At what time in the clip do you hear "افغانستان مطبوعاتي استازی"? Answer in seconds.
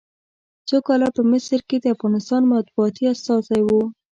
1.95-3.61